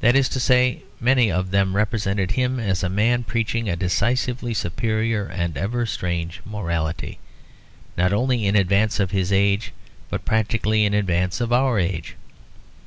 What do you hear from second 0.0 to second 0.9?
That is to say,